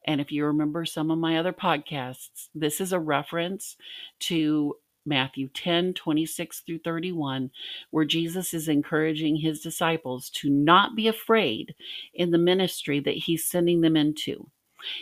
And 0.06 0.20
if 0.20 0.30
you 0.30 0.44
remember 0.44 0.84
some 0.84 1.10
of 1.10 1.18
my 1.18 1.38
other 1.38 1.52
podcasts, 1.52 2.48
this 2.54 2.80
is 2.80 2.92
a 2.92 3.00
reference 3.00 3.76
to 4.20 4.76
Matthew 5.06 5.48
10 5.48 5.94
26 5.94 6.58
through 6.60 6.78
31, 6.80 7.50
where 7.90 8.04
Jesus 8.04 8.54
is 8.54 8.68
encouraging 8.68 9.36
his 9.36 9.60
disciples 9.60 10.30
to 10.30 10.50
not 10.50 10.96
be 10.96 11.08
afraid 11.08 11.74
in 12.14 12.30
the 12.30 12.38
ministry 12.38 13.00
that 13.00 13.16
he's 13.16 13.48
sending 13.48 13.80
them 13.80 13.96
into. 13.96 14.50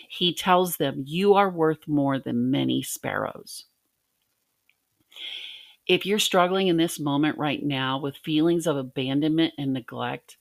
He 0.09 0.35
tells 0.35 0.77
them, 0.77 1.05
You 1.07 1.35
are 1.35 1.51
worth 1.51 1.89
more 1.89 2.19
than 2.19 2.51
many 2.51 2.83
sparrows. 2.83 3.67
If 5.87 6.07
you're 6.07 6.19
struggling 6.19 6.69
in 6.69 6.79
this 6.79 7.01
moment 7.01 7.39
right 7.39 7.63
now 7.63 7.99
with 7.99 8.17
feelings 8.17 8.67
of 8.67 8.77
abandonment 8.77 9.55
and 9.59 9.73
neglect, 9.73 10.37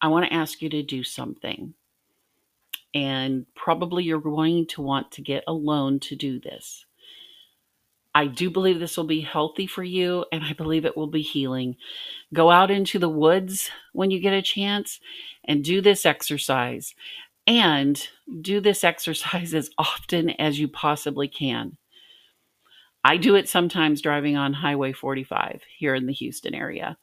I 0.00 0.08
want 0.08 0.26
to 0.26 0.34
ask 0.34 0.62
you 0.62 0.68
to 0.70 0.82
do 0.82 1.02
something 1.02 1.74
and 2.96 3.44
probably 3.54 4.04
you're 4.04 4.18
going 4.20 4.66
to 4.66 4.80
want 4.80 5.12
to 5.12 5.20
get 5.20 5.44
alone 5.46 6.00
to 6.00 6.16
do 6.16 6.40
this. 6.40 6.85
I 8.16 8.28
do 8.28 8.48
believe 8.48 8.80
this 8.80 8.96
will 8.96 9.04
be 9.04 9.20
healthy 9.20 9.66
for 9.66 9.84
you, 9.84 10.24
and 10.32 10.42
I 10.42 10.54
believe 10.54 10.86
it 10.86 10.96
will 10.96 11.06
be 11.06 11.20
healing. 11.20 11.76
Go 12.32 12.50
out 12.50 12.70
into 12.70 12.98
the 12.98 13.10
woods 13.10 13.68
when 13.92 14.10
you 14.10 14.20
get 14.20 14.32
a 14.32 14.40
chance 14.40 15.00
and 15.44 15.62
do 15.62 15.82
this 15.82 16.06
exercise. 16.06 16.94
And 17.46 18.08
do 18.40 18.58
this 18.62 18.84
exercise 18.92 19.52
as 19.52 19.68
often 19.76 20.30
as 20.30 20.58
you 20.58 20.66
possibly 20.66 21.28
can. 21.28 21.76
I 23.04 23.18
do 23.18 23.34
it 23.34 23.50
sometimes 23.50 24.00
driving 24.00 24.34
on 24.34 24.54
Highway 24.54 24.92
45 24.92 25.60
here 25.76 25.94
in 25.94 26.06
the 26.06 26.14
Houston 26.14 26.54
area. 26.54 26.96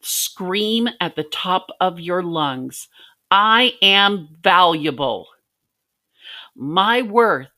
Scream 0.00 0.88
at 1.00 1.14
the 1.14 1.22
top 1.22 1.68
of 1.80 2.00
your 2.00 2.24
lungs 2.24 2.88
I 3.30 3.74
am 3.80 4.28
valuable. 4.42 5.28
My 6.56 7.02
worth 7.02 7.50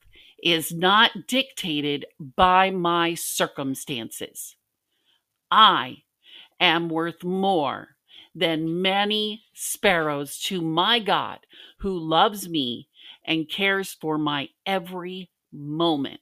is 0.43 0.71
not 0.71 1.27
dictated 1.27 2.05
by 2.19 2.71
my 2.71 3.13
circumstances. 3.13 4.55
I 5.49 6.03
am 6.59 6.89
worth 6.89 7.23
more 7.23 7.89
than 8.33 8.81
many 8.81 9.43
sparrows 9.53 10.39
to 10.39 10.61
my 10.61 10.99
God 10.99 11.39
who 11.79 11.97
loves 11.97 12.47
me 12.47 12.87
and 13.25 13.49
cares 13.49 13.93
for 13.93 14.17
my 14.17 14.49
every 14.65 15.29
moment. 15.51 16.21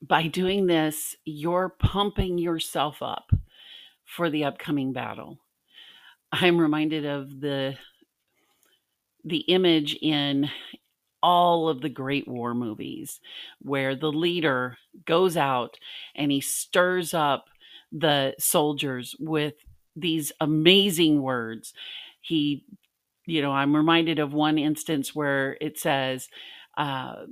By 0.00 0.28
doing 0.28 0.66
this, 0.66 1.16
you're 1.24 1.68
pumping 1.68 2.38
yourself 2.38 3.02
up 3.02 3.30
for 4.04 4.30
the 4.30 4.44
upcoming 4.44 4.92
battle. 4.92 5.38
I'm 6.32 6.58
reminded 6.58 7.04
of 7.04 7.40
the 7.40 7.76
the 9.28 9.40
image 9.40 9.96
in 10.00 10.50
all 11.22 11.68
of 11.68 11.80
the 11.80 11.88
great 11.88 12.28
war 12.28 12.54
movies 12.54 13.20
where 13.60 13.94
the 13.96 14.12
leader 14.12 14.76
goes 15.04 15.36
out 15.36 15.76
and 16.14 16.30
he 16.30 16.40
stirs 16.40 17.12
up 17.12 17.46
the 17.90 18.34
soldiers 18.38 19.16
with 19.18 19.54
these 19.96 20.30
amazing 20.40 21.20
words. 21.20 21.72
He, 22.20 22.64
you 23.26 23.42
know, 23.42 23.52
I'm 23.52 23.74
reminded 23.74 24.18
of 24.18 24.32
one 24.32 24.58
instance 24.58 25.14
where 25.14 25.56
it 25.60 25.78
says, 25.78 26.28
uh, 26.76 27.24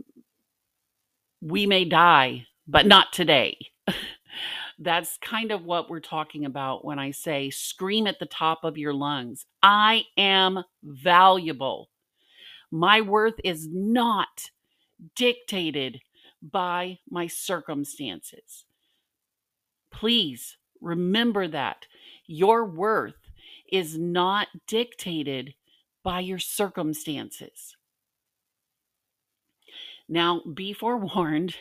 We 1.41 1.67
may 1.67 1.85
die, 1.85 2.47
but 2.67 2.87
not 2.87 3.12
today. 3.12 3.59
That's 4.78 5.18
kind 5.18 5.52
of 5.52 5.64
what 5.64 5.88
we're 5.88 6.00
talking 6.00 6.45
about 6.45 6.85
when 6.85 6.99
I 6.99 7.11
say 7.11 7.50
scream 7.50 8.06
at 8.06 8.18
the 8.18 8.26
top 8.26 8.62
of 8.62 8.76
your 8.76 8.92
lungs. 8.92 9.47
I 9.62 10.04
am 10.18 10.62
valuable. 10.83 11.88
My 12.71 13.00
worth 13.00 13.40
is 13.42 13.68
not 13.68 14.50
dictated 15.14 16.00
by 16.42 16.99
my 17.09 17.26
circumstances. 17.26 18.64
Please 19.90 20.59
remember 20.80 21.49
that 21.49 21.87
your 22.26 22.64
worth 22.66 23.14
is 23.73 23.99
not 23.99 24.49
dictated 24.66 25.54
by 26.02 26.21
your 26.21 26.38
circumstances. 26.38 27.76
Now, 30.09 30.42
be 30.54 30.73
forewarned 30.73 31.56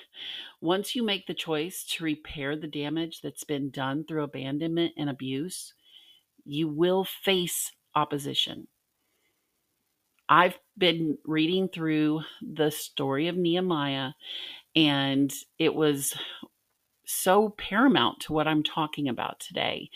once 0.65 0.95
you 0.95 1.03
make 1.03 1.27
the 1.27 1.33
choice 1.33 1.83
to 1.83 2.03
repair 2.03 2.55
the 2.55 2.67
damage 2.67 3.21
that's 3.21 3.43
been 3.43 3.69
done 3.69 4.03
through 4.03 4.23
abandonment 4.23 4.91
and 4.97 5.09
abuse, 5.09 5.73
you 6.43 6.67
will 6.67 7.05
face 7.05 7.71
opposition. 7.93 8.67
I've 10.27 10.57
been 10.77 11.17
reading 11.23 11.69
through 11.69 12.21
the 12.41 12.71
story 12.71 13.27
of 13.27 13.37
Nehemiah, 13.37 14.13
and 14.75 15.31
it 15.59 15.73
was 15.73 16.15
so 17.05 17.49
paramount 17.49 18.21
to 18.21 18.33
what 18.33 18.47
I'm 18.47 18.63
talking 18.63 19.07
about 19.07 19.39
today 19.39 19.91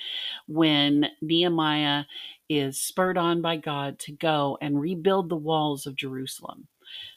when 0.47 1.07
Nehemiah 1.21 2.03
is 2.47 2.79
spurred 2.79 3.17
on 3.17 3.41
by 3.41 3.57
God 3.57 3.97
to 3.99 4.11
go 4.11 4.57
and 4.61 4.79
rebuild 4.79 5.29
the 5.29 5.35
walls 5.35 5.87
of 5.87 5.95
Jerusalem. 5.95 6.67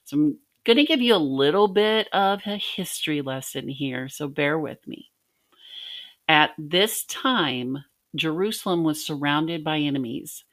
So 0.04 0.16
I'm 0.16 0.38
going 0.64 0.76
to 0.76 0.84
give 0.84 1.00
you 1.00 1.14
a 1.14 1.16
little 1.16 1.68
bit 1.68 2.08
of 2.12 2.40
a 2.46 2.56
history 2.56 3.20
lesson 3.20 3.68
here, 3.68 4.08
so 4.08 4.28
bear 4.28 4.58
with 4.58 4.86
me. 4.86 5.10
At 6.28 6.52
this 6.56 7.04
time, 7.04 7.78
Jerusalem 8.14 8.84
was 8.84 9.04
surrounded 9.04 9.64
by 9.64 9.78
enemies. 9.78 10.44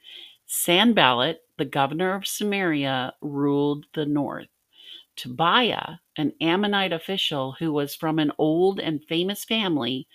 Sanballat, 0.46 1.42
the 1.58 1.64
governor 1.64 2.14
of 2.14 2.26
Samaria, 2.26 3.14
ruled 3.20 3.86
the 3.94 4.06
north. 4.06 4.48
Tobiah, 5.16 5.98
an 6.16 6.32
Ammonite 6.40 6.92
official 6.92 7.52
who 7.58 7.72
was 7.72 7.94
from 7.94 8.18
an 8.18 8.32
old 8.38 8.80
and 8.80 9.04
famous 9.04 9.44
family 9.44 10.08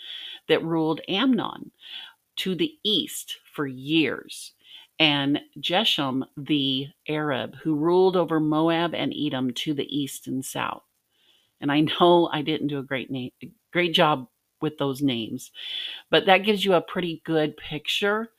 that 0.47 0.63
ruled 0.63 1.01
Ammon 1.07 1.71
to 2.37 2.55
the 2.55 2.73
east 2.83 3.37
for 3.53 3.67
years, 3.67 4.53
and 4.99 5.41
Geshem 5.59 6.23
the 6.37 6.87
Arab, 7.07 7.55
who 7.55 7.75
ruled 7.75 8.15
over 8.15 8.39
Moab 8.39 8.93
and 8.95 9.13
Edom 9.15 9.51
to 9.55 9.73
the 9.73 9.87
east 9.95 10.27
and 10.27 10.43
south. 10.43 10.83
And 11.61 11.71
I 11.71 11.81
know 12.01 12.29
I 12.31 12.41
didn't 12.41 12.67
do 12.67 12.79
a 12.79 12.83
great 12.83 13.11
name, 13.11 13.31
great 13.71 13.93
job 13.93 14.27
with 14.61 14.77
those 14.77 15.01
names, 15.01 15.51
but 16.09 16.25
that 16.27 16.39
gives 16.39 16.65
you 16.65 16.73
a 16.73 16.81
pretty 16.81 17.21
good 17.25 17.57
picture 17.57 18.29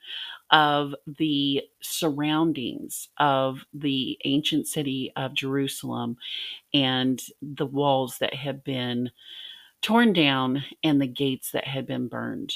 of 0.50 0.94
the 1.18 1.62
surroundings 1.82 3.08
of 3.18 3.64
the 3.74 4.18
ancient 4.24 4.66
city 4.68 5.12
of 5.16 5.34
Jerusalem 5.34 6.16
and 6.74 7.20
the 7.42 7.66
walls 7.66 8.18
that 8.18 8.34
had 8.34 8.64
been 8.64 9.10
torn 9.82 10.12
down 10.12 10.64
and 10.84 11.00
the 11.00 11.06
gates 11.06 11.52
that 11.52 11.66
had 11.66 11.86
been 11.86 12.08
burned. 12.08 12.54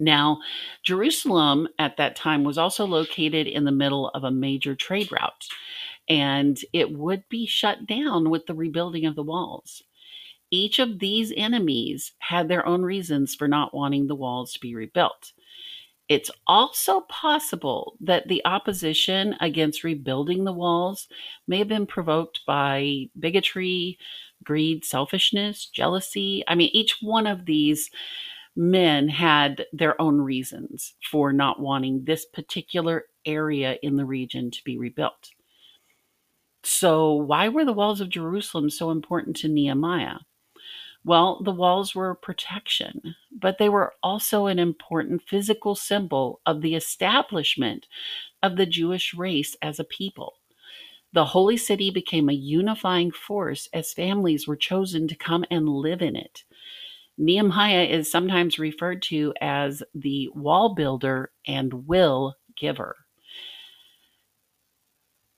Now, 0.00 0.40
Jerusalem 0.82 1.68
at 1.78 1.98
that 1.98 2.16
time 2.16 2.42
was 2.44 2.58
also 2.58 2.86
located 2.86 3.46
in 3.46 3.64
the 3.64 3.72
middle 3.72 4.08
of 4.10 4.24
a 4.24 4.30
major 4.30 4.74
trade 4.74 5.12
route, 5.12 5.46
and 6.08 6.58
it 6.72 6.92
would 6.92 7.24
be 7.28 7.46
shut 7.46 7.86
down 7.86 8.30
with 8.30 8.46
the 8.46 8.54
rebuilding 8.54 9.06
of 9.06 9.16
the 9.16 9.22
walls. 9.22 9.82
Each 10.50 10.78
of 10.78 10.98
these 10.98 11.32
enemies 11.36 12.12
had 12.20 12.48
their 12.48 12.66
own 12.66 12.82
reasons 12.82 13.34
for 13.34 13.48
not 13.48 13.74
wanting 13.74 14.06
the 14.08 14.16
walls 14.16 14.52
to 14.54 14.60
be 14.60 14.74
rebuilt. 14.74 15.32
It's 16.08 16.30
also 16.46 17.02
possible 17.02 17.96
that 18.00 18.28
the 18.28 18.42
opposition 18.44 19.36
against 19.40 19.84
rebuilding 19.84 20.44
the 20.44 20.52
walls 20.52 21.06
may 21.46 21.58
have 21.58 21.68
been 21.68 21.86
provoked 21.86 22.40
by 22.46 23.06
bigotry, 23.18 23.96
greed, 24.42 24.84
selfishness, 24.84 25.66
jealousy. 25.66 26.42
I 26.48 26.56
mean, 26.56 26.70
each 26.72 26.96
one 27.00 27.28
of 27.28 27.46
these 27.46 27.90
men 28.60 29.08
had 29.08 29.66
their 29.72 30.00
own 30.00 30.20
reasons 30.20 30.94
for 31.10 31.32
not 31.32 31.60
wanting 31.60 32.04
this 32.04 32.26
particular 32.26 33.06
area 33.26 33.78
in 33.82 33.96
the 33.96 34.04
region 34.04 34.50
to 34.50 34.62
be 34.64 34.76
rebuilt. 34.78 35.30
So, 36.62 37.12
why 37.14 37.48
were 37.48 37.64
the 37.64 37.72
walls 37.72 38.00
of 38.00 38.08
Jerusalem 38.10 38.70
so 38.70 38.90
important 38.90 39.36
to 39.36 39.48
Nehemiah? 39.48 40.18
Well, 41.04 41.42
the 41.42 41.52
walls 41.52 41.94
were 41.94 42.14
protection, 42.14 43.16
but 43.32 43.58
they 43.58 43.68
were 43.70 43.94
also 44.02 44.46
an 44.46 44.58
important 44.58 45.22
physical 45.28 45.74
symbol 45.74 46.40
of 46.46 46.60
the 46.62 46.74
establishment 46.74 47.86
of 48.42 48.56
the 48.56 48.66
Jewish 48.66 49.14
race 49.14 49.56
as 49.62 49.80
a 49.80 49.84
people. 49.84 50.36
The 51.12 51.26
holy 51.26 51.56
city 51.56 51.90
became 51.90 52.28
a 52.28 52.34
unifying 52.34 53.10
force 53.12 53.68
as 53.72 53.94
families 53.94 54.48
were 54.48 54.56
chosen 54.56 55.08
to 55.08 55.16
come 55.16 55.44
and 55.50 55.68
live 55.68 56.02
in 56.02 56.16
it. 56.16 56.44
Nehemiah 57.20 57.84
is 57.84 58.10
sometimes 58.10 58.58
referred 58.58 59.02
to 59.02 59.34
as 59.42 59.82
the 59.94 60.30
wall 60.34 60.74
builder 60.74 61.30
and 61.46 61.86
will 61.86 62.34
giver. 62.56 62.96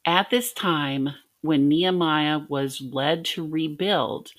At 0.06 0.30
this 0.30 0.52
time, 0.52 1.10
when 1.40 1.68
Nehemiah 1.68 2.42
was 2.48 2.80
led 2.80 3.24
to 3.26 3.48
rebuild, 3.48 4.30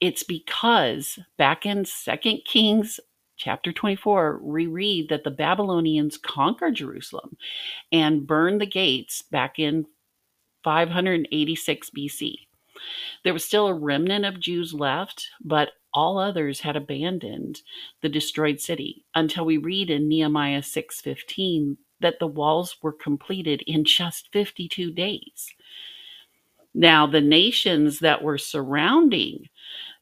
it's 0.00 0.22
because 0.22 1.18
back 1.36 1.66
in 1.66 1.84
Second 1.84 2.40
Kings 2.46 2.98
chapter 3.36 3.70
24, 3.70 4.40
we 4.42 4.66
read 4.66 5.10
that 5.10 5.24
the 5.24 5.30
Babylonians 5.30 6.16
conquered 6.16 6.76
Jerusalem 6.76 7.36
and 7.92 8.26
burned 8.26 8.62
the 8.62 8.66
gates 8.66 9.20
back 9.20 9.58
in 9.58 9.84
586 10.64 11.90
BC. 11.90 12.34
There 13.24 13.34
was 13.34 13.44
still 13.44 13.66
a 13.66 13.74
remnant 13.74 14.24
of 14.24 14.40
Jews 14.40 14.72
left, 14.72 15.28
but 15.44 15.72
all 15.94 16.18
others 16.18 16.60
had 16.60 16.76
abandoned 16.76 17.62
the 18.00 18.08
destroyed 18.08 18.60
city 18.60 19.04
until 19.14 19.44
we 19.44 19.56
read 19.56 19.90
in 19.90 20.08
Nehemiah 20.08 20.62
6:15 20.62 21.76
that 22.00 22.18
the 22.18 22.26
walls 22.26 22.76
were 22.82 22.92
completed 22.92 23.62
in 23.66 23.84
just 23.84 24.32
52 24.32 24.90
days. 24.90 25.54
Now, 26.74 27.06
the 27.06 27.20
nations 27.20 28.00
that 28.00 28.22
were 28.22 28.38
surrounding 28.38 29.48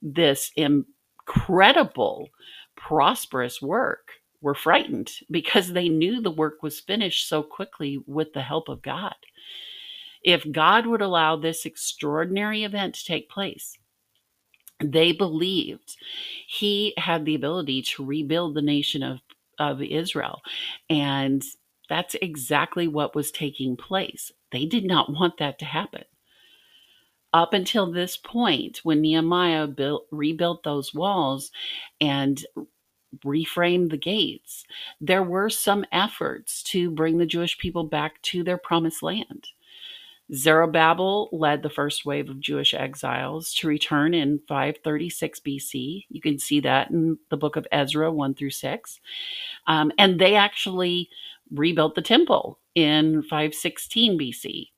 this 0.00 0.52
incredible, 0.56 2.30
prosperous 2.76 3.60
work 3.60 4.12
were 4.40 4.54
frightened 4.54 5.12
because 5.30 5.72
they 5.72 5.88
knew 5.88 6.20
the 6.20 6.30
work 6.30 6.62
was 6.62 6.80
finished 6.80 7.28
so 7.28 7.42
quickly 7.42 7.98
with 8.06 8.32
the 8.32 8.42
help 8.42 8.68
of 8.68 8.82
God. 8.82 9.14
If 10.22 10.50
God 10.50 10.86
would 10.86 11.02
allow 11.02 11.36
this 11.36 11.66
extraordinary 11.66 12.64
event 12.64 12.94
to 12.96 13.04
take 13.04 13.28
place, 13.28 13.78
they 14.82 15.12
believed 15.12 15.96
he 16.48 16.94
had 16.96 17.24
the 17.24 17.34
ability 17.34 17.82
to 17.82 18.04
rebuild 18.04 18.54
the 18.54 18.62
nation 18.62 19.02
of, 19.02 19.20
of 19.58 19.82
Israel. 19.82 20.40
And 20.88 21.42
that's 21.88 22.16
exactly 22.22 22.88
what 22.88 23.14
was 23.14 23.30
taking 23.30 23.76
place. 23.76 24.32
They 24.52 24.66
did 24.66 24.84
not 24.84 25.12
want 25.12 25.38
that 25.38 25.58
to 25.60 25.64
happen 25.64 26.04
up 27.32 27.52
until 27.54 27.90
this 27.90 28.16
point, 28.16 28.80
when 28.82 29.00
Nehemiah 29.00 29.66
built, 29.66 30.06
rebuilt 30.10 30.62
those 30.62 30.92
walls 30.94 31.50
and 32.00 32.44
reframed 33.24 33.90
the 33.90 33.96
gates, 33.96 34.64
there 35.00 35.22
were 35.22 35.50
some 35.50 35.84
efforts 35.92 36.62
to 36.64 36.90
bring 36.90 37.18
the 37.18 37.26
Jewish 37.26 37.58
people 37.58 37.84
back 37.84 38.20
to 38.22 38.42
their 38.42 38.58
promised 38.58 39.02
land. 39.02 39.48
Zerubbabel 40.32 41.28
led 41.32 41.62
the 41.62 41.70
first 41.70 42.04
wave 42.04 42.28
of 42.30 42.40
Jewish 42.40 42.72
exiles 42.74 43.52
to 43.54 43.68
return 43.68 44.14
in 44.14 44.40
536 44.48 45.40
BC. 45.40 46.04
You 46.08 46.20
can 46.20 46.38
see 46.38 46.60
that 46.60 46.90
in 46.90 47.18
the 47.30 47.36
book 47.36 47.56
of 47.56 47.66
Ezra 47.72 48.12
1 48.12 48.34
through 48.34 48.50
6. 48.50 49.00
Um, 49.66 49.92
and 49.98 50.20
they 50.20 50.36
actually 50.36 51.08
rebuilt 51.50 51.94
the 51.94 52.02
temple 52.02 52.60
in 52.74 53.22
516 53.22 54.18
BC. 54.18 54.68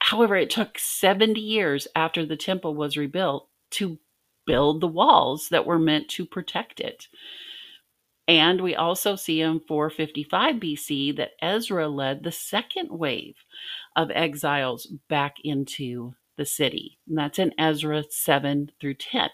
However, 0.00 0.36
it 0.36 0.50
took 0.50 0.78
70 0.78 1.40
years 1.40 1.86
after 1.94 2.26
the 2.26 2.36
temple 2.36 2.74
was 2.74 2.96
rebuilt 2.96 3.48
to 3.72 3.98
build 4.46 4.80
the 4.80 4.88
walls 4.88 5.48
that 5.50 5.66
were 5.66 5.78
meant 5.78 6.08
to 6.08 6.26
protect 6.26 6.80
it. 6.80 7.06
And 8.30 8.60
we 8.60 8.76
also 8.76 9.16
see 9.16 9.40
in 9.40 9.58
455 9.66 10.54
BC 10.54 11.16
that 11.16 11.32
Ezra 11.42 11.88
led 11.88 12.22
the 12.22 12.30
second 12.30 12.88
wave 12.88 13.34
of 13.96 14.12
exiles 14.12 14.86
back 15.08 15.38
into 15.42 16.14
the 16.36 16.46
city. 16.46 16.96
And 17.08 17.18
that's 17.18 17.40
in 17.40 17.52
Ezra 17.58 18.04
7 18.08 18.70
through 18.80 18.94
10. 18.94 19.30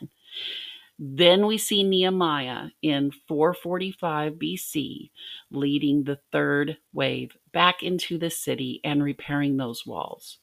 Then 0.98 1.44
we 1.44 1.59
see 1.59 1.82
Nehemiah 1.82 2.68
in 2.80 3.11
445 3.28 4.32
BC 4.37 5.11
leading 5.50 6.02
the 6.02 6.18
third 6.32 6.78
wave 6.94 7.37
back 7.52 7.82
into 7.82 8.16
the 8.16 8.30
city 8.30 8.80
and 8.82 9.02
repairing 9.02 9.59
those 9.59 9.85
walls. 9.85 10.38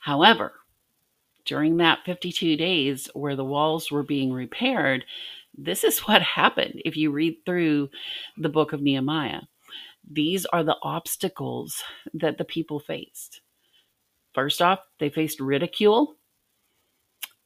However, 0.00 0.54
during 1.44 1.76
that 1.76 2.00
52 2.04 2.56
days 2.56 3.08
where 3.14 3.36
the 3.36 3.44
walls 3.44 3.92
were 3.92 4.02
being 4.02 4.32
repaired, 4.32 5.04
this 5.56 5.84
is 5.84 6.00
what 6.00 6.22
happened 6.22 6.82
if 6.84 6.96
you 6.96 7.10
read 7.10 7.38
through 7.44 7.90
the 8.36 8.48
book 8.48 8.72
of 8.72 8.82
Nehemiah. 8.82 9.42
These 10.08 10.46
are 10.46 10.62
the 10.62 10.76
obstacles 10.82 11.82
that 12.14 12.38
the 12.38 12.44
people 12.44 12.78
faced. 12.78 13.40
First 14.34 14.62
off, 14.62 14.80
they 15.00 15.10
faced 15.10 15.40
ridicule, 15.40 16.16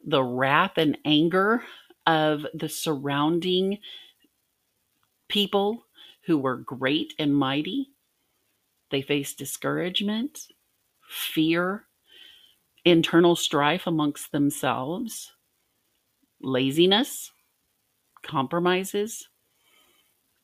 the 0.05 0.23
wrath 0.23 0.73
and 0.77 0.99
anger 1.05 1.63
of 2.07 2.45
the 2.53 2.69
surrounding 2.69 3.79
people 5.29 5.87
who 6.27 6.37
were 6.37 6.57
great 6.57 7.15
and 7.19 7.35
mighty. 7.35 7.91
They 8.91 9.03
faced 9.03 9.39
discouragement, 9.39 10.49
fear, 11.09 11.87
internal 12.85 13.37
strife 13.37 13.87
amongst 13.87 14.33
themselves, 14.33 15.33
laziness, 16.43 17.31
compromises, 18.23 19.29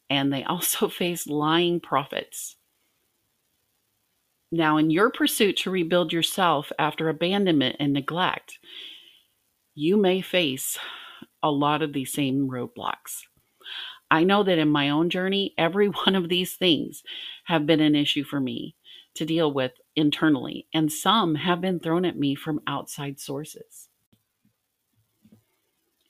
and 0.09 0.33
they 0.33 0.45
also 0.45 0.89
face 0.91 1.27
lying 1.27 1.81
prophets. 1.81 2.57
Now, 4.53 4.77
in 4.77 4.91
your 4.91 5.11
pursuit 5.11 5.57
to 5.59 5.71
rebuild 5.71 6.13
yourself 6.13 6.71
after 6.79 7.09
abandonment 7.09 7.77
and 7.81 7.93
neglect, 7.93 8.59
you 9.75 9.97
may 9.97 10.21
face 10.21 10.79
a 11.43 11.51
lot 11.51 11.83
of 11.83 11.93
these 11.93 12.13
same 12.13 12.49
roadblocks. 12.49 13.23
I 14.11 14.23
know 14.25 14.45
that 14.45 14.59
in 14.59 14.69
my 14.69 14.89
own 14.89 15.11
journey, 15.11 15.53
every 15.59 15.89
one 15.89 16.15
of 16.15 16.29
these 16.29 16.55
things 16.55 17.03
have 17.45 17.67
been 17.67 17.81
an 17.81 17.95
issue 17.95 18.25
for 18.25 18.41
me 18.41 18.77
to 19.15 19.25
deal 19.25 19.53
with 19.53 19.73
internally, 19.97 20.67
and 20.73 20.93
some 20.93 21.37
have 21.37 21.61
been 21.61 21.81
thrown 21.81 22.05
at 22.05 22.19
me 22.19 22.35
from 22.35 22.61
outside 22.67 23.19
sources. 23.19 23.89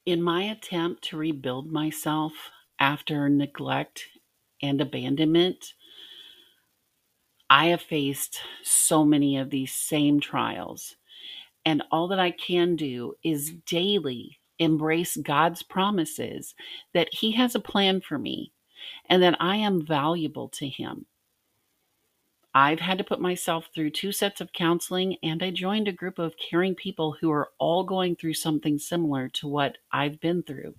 In 0.07 0.23
my 0.23 0.45
attempt 0.45 1.03
to 1.05 1.17
rebuild 1.17 1.73
myself 1.73 2.33
after 2.79 3.29
neglect 3.29 4.05
and 4.63 4.81
abandonment, 4.81 5.75
I 7.51 7.67
have 7.67 7.83
faced 7.83 8.41
so 8.63 9.05
many 9.05 9.37
of 9.37 9.51
these 9.51 9.75
same 9.75 10.21
trials, 10.21 10.95
and 11.65 11.83
all 11.91 12.07
that 12.09 12.21
I 12.21 12.31
can 12.31 12.77
do 12.77 13.15
is 13.25 13.55
daily 13.67 14.39
embrace 14.61 15.17
God's 15.17 15.65
promises 15.65 16.55
that 16.95 17.13
He 17.13 17.33
has 17.33 17.57
a 17.57 17.61
plan 17.61 18.01
for 18.01 18.17
me 18.17 18.53
and 19.09 19.21
that 19.25 19.37
I 19.41 19.57
am 19.57 19.85
valuable 19.85 20.49
to 20.51 20.69
Him. 20.69 21.07
I've 22.57 22.81
had 22.81 22.97
to 22.97 23.05
put 23.05 23.21
myself 23.21 23.69
through 23.75 23.91
two 23.91 24.13
sets 24.13 24.41
of 24.41 24.55
counseling, 24.55 25.19
and 25.23 25.43
I 25.43 25.51
joined 25.51 25.89
a 25.89 25.93
group 25.93 26.19
of 26.19 26.39
caring 26.39 26.75
people 26.75 27.15
who 27.21 27.31
are 27.31 27.51
all 27.59 27.85
going 27.85 28.17
through 28.17 28.33
something 28.33 28.79
similar 28.79 29.29
to 29.35 29.47
what 29.47 29.77
I've 29.93 30.19
been 30.21 30.43
through. 30.43 30.75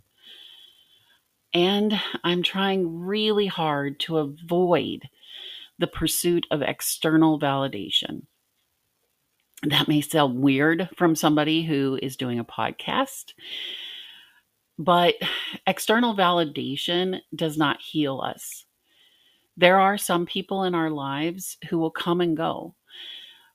And 1.53 2.01
I'm 2.23 2.41
trying 2.41 3.01
really 3.01 3.45
hard 3.45 3.99
to 4.01 4.17
avoid 4.17 5.07
the 5.77 5.85
pursuit 5.85 6.47
of 6.49 6.63
external 6.63 7.39
validation. 7.39 8.23
That 9.61 9.87
may 9.87 10.01
sound 10.01 10.41
weird 10.41 10.89
from 10.97 11.15
somebody 11.15 11.61
who 11.61 11.99
is 12.01 12.17
doing 12.17 12.39
a 12.39 12.43
podcast, 12.43 13.33
but 14.79 15.13
external 15.67 16.15
validation 16.15 17.19
does 17.35 17.55
not 17.55 17.81
heal 17.81 18.19
us. 18.19 18.65
There 19.57 19.79
are 19.79 19.97
some 19.97 20.27
people 20.27 20.63
in 20.63 20.75
our 20.75 20.91
lives 20.91 21.57
who 21.69 21.79
will 21.79 21.91
come 21.91 22.21
and 22.21 22.37
go, 22.37 22.75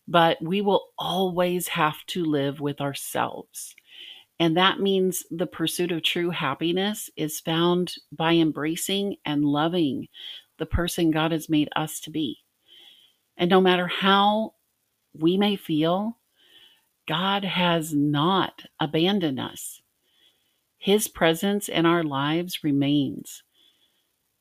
but 0.09 0.43
we 0.43 0.61
will 0.61 0.88
always 0.99 1.69
have 1.69 2.05
to 2.09 2.25
live 2.25 2.61
with 2.61 2.81
ourselves. 2.81 3.77
And 4.41 4.57
that 4.57 4.81
means 4.81 5.25
the 5.31 5.47
pursuit 5.47 5.93
of 5.93 6.03
true 6.03 6.31
happiness 6.31 7.09
is 7.17 7.38
found 7.38 7.95
by 8.11 8.33
embracing 8.33 9.17
and 9.25 9.45
loving 9.45 10.09
the 10.59 10.67
person 10.67 11.12
God 11.12 11.31
has 11.31 11.49
made 11.49 11.69
us 11.77 12.01
to 12.01 12.11
be. 12.11 12.38
And 13.37 13.49
no 13.49 13.61
matter 13.61 13.87
how 13.87 14.55
we 15.15 15.37
may 15.37 15.55
feel, 15.55 16.19
God 17.07 17.45
has 17.45 17.95
not 17.95 18.65
abandoned 18.81 19.38
us. 19.38 19.81
His 20.79 21.07
presence 21.07 21.69
in 21.69 21.87
our 21.87 22.03
lives 22.03 22.65
remains 22.65 23.45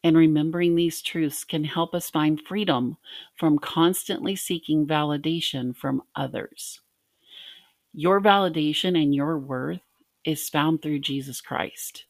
and 0.03 0.17
remembering 0.17 0.75
these 0.75 1.01
truths 1.01 1.43
can 1.43 1.63
help 1.63 1.93
us 1.93 2.09
find 2.09 2.41
freedom 2.41 2.97
from 3.35 3.59
constantly 3.59 4.35
seeking 4.35 4.87
validation 4.87 5.75
from 5.75 6.01
others. 6.15 6.79
Your 7.93 8.21
validation 8.21 9.01
and 9.01 9.13
your 9.13 9.37
worth 9.37 9.81
is 10.23 10.49
found 10.49 10.81
through 10.81 10.99
Jesus 10.99 11.41
Christ. 11.41 12.05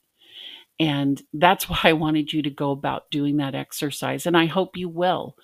And 0.79 1.21
that's 1.33 1.69
why 1.69 1.79
I 1.83 1.93
wanted 1.93 2.33
you 2.33 2.41
to 2.41 2.49
go 2.49 2.71
about 2.71 3.11
doing 3.11 3.37
that 3.37 3.55
exercise. 3.55 4.25
And 4.25 4.35
I 4.37 4.45
hope 4.45 4.75
you 4.77 4.89
will. 4.89 5.35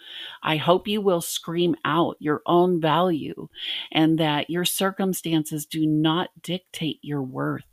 I 0.41 0.57
hope 0.57 0.87
you 0.87 1.01
will 1.01 1.21
scream 1.21 1.75
out 1.85 2.17
your 2.19 2.41
own 2.45 2.81
value 2.81 3.47
and 3.91 4.19
that 4.19 4.49
your 4.49 4.65
circumstances 4.65 5.65
do 5.65 5.85
not 5.85 6.29
dictate 6.41 6.99
your 7.01 7.21
worth. 7.21 7.63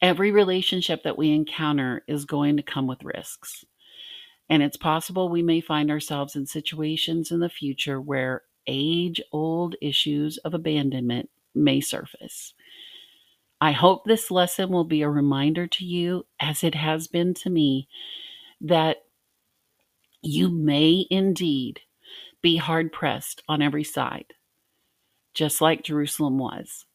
Every 0.00 0.30
relationship 0.30 1.02
that 1.02 1.18
we 1.18 1.32
encounter 1.32 2.02
is 2.06 2.24
going 2.24 2.56
to 2.56 2.62
come 2.62 2.86
with 2.86 3.02
risks. 3.02 3.64
And 4.48 4.62
it's 4.62 4.76
possible 4.76 5.28
we 5.28 5.42
may 5.42 5.60
find 5.60 5.90
ourselves 5.90 6.34
in 6.36 6.46
situations 6.46 7.30
in 7.30 7.40
the 7.40 7.48
future 7.48 8.00
where 8.00 8.42
age 8.66 9.20
old 9.32 9.76
issues 9.80 10.38
of 10.38 10.54
abandonment 10.54 11.30
may 11.54 11.80
surface. 11.80 12.54
I 13.60 13.72
hope 13.72 14.04
this 14.04 14.30
lesson 14.30 14.70
will 14.70 14.84
be 14.84 15.02
a 15.02 15.08
reminder 15.08 15.66
to 15.66 15.84
you, 15.84 16.26
as 16.40 16.64
it 16.64 16.74
has 16.74 17.06
been 17.08 17.34
to 17.34 17.50
me, 17.50 17.88
that 18.60 18.98
you 20.22 20.48
may 20.48 21.06
indeed 21.10 21.80
be 22.42 22.56
hard 22.56 22.92
pressed 22.92 23.42
on 23.48 23.60
every 23.60 23.84
side, 23.84 24.32
just 25.34 25.60
like 25.60 25.84
Jerusalem 25.84 26.38
was, 26.38 26.86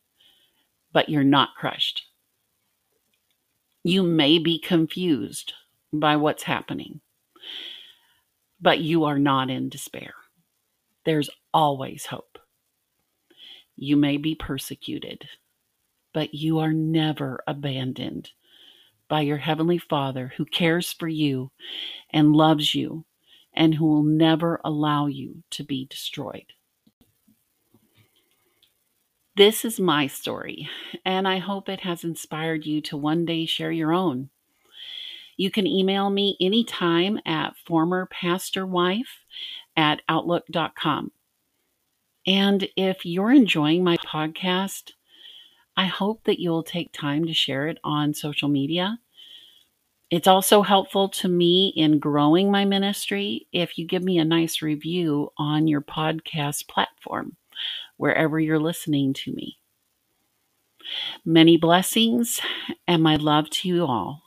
but 0.91 1.07
you're 1.07 1.23
not 1.23 1.55
crushed. 1.55 2.03
You 3.87 4.01
may 4.01 4.39
be 4.39 4.57
confused 4.57 5.53
by 5.93 6.15
what's 6.15 6.41
happening, 6.41 7.01
but 8.59 8.79
you 8.79 9.03
are 9.03 9.19
not 9.19 9.51
in 9.51 9.69
despair. 9.69 10.15
There's 11.03 11.29
always 11.53 12.07
hope. 12.07 12.39
You 13.75 13.95
may 13.95 14.17
be 14.17 14.33
persecuted, 14.33 15.29
but 16.15 16.33
you 16.33 16.57
are 16.57 16.73
never 16.73 17.43
abandoned 17.45 18.31
by 19.07 19.21
your 19.21 19.37
Heavenly 19.37 19.77
Father 19.77 20.33
who 20.35 20.45
cares 20.45 20.91
for 20.91 21.07
you 21.07 21.51
and 22.09 22.35
loves 22.35 22.73
you 22.73 23.05
and 23.53 23.75
who 23.75 23.85
will 23.85 24.03
never 24.03 24.59
allow 24.65 25.05
you 25.05 25.43
to 25.51 25.63
be 25.63 25.85
destroyed. 25.85 26.53
This 29.37 29.65
is 29.65 29.81
my 29.81 30.07
story, 30.07 30.69
and 31.03 31.27
I 31.27 31.39
hope 31.39 31.67
it 31.67 31.81
has 31.81 32.05
inspired 32.05 32.65
you 32.65 32.79
to 32.83 32.95
one 32.95 33.25
day 33.25 33.45
share 33.45 33.71
your 33.71 33.91
own. 33.91 34.29
You 35.35 35.51
can 35.51 35.67
email 35.67 36.09
me 36.09 36.37
anytime 36.39 37.19
at 37.25 37.53
formerpastorwife 37.67 39.09
at 39.75 40.01
outlook.com. 40.07 41.11
And 42.25 42.69
if 42.77 43.05
you're 43.05 43.33
enjoying 43.33 43.83
my 43.83 43.97
podcast, 43.97 44.93
I 45.75 45.87
hope 45.87 46.23
that 46.23 46.39
you'll 46.39 46.63
take 46.63 46.93
time 46.93 47.25
to 47.25 47.33
share 47.33 47.67
it 47.67 47.77
on 47.83 48.13
social 48.13 48.47
media. 48.47 48.99
It's 50.09 50.27
also 50.27 50.61
helpful 50.61 51.09
to 51.09 51.27
me 51.27 51.73
in 51.75 51.99
growing 51.99 52.51
my 52.51 52.63
ministry 52.63 53.47
if 53.51 53.77
you 53.77 53.85
give 53.85 54.01
me 54.01 54.17
a 54.17 54.23
nice 54.23 54.61
review 54.61 55.33
on 55.37 55.67
your 55.67 55.81
podcast 55.81 56.69
platform 56.69 57.35
wherever 57.97 58.39
you're 58.39 58.59
listening 58.59 59.13
to 59.13 59.33
me. 59.33 59.57
Many 61.25 61.57
blessings 61.57 62.39
and 62.87 63.01
my 63.01 63.15
love 63.15 63.49
to 63.51 63.67
you 63.69 63.85
all. 63.85 64.24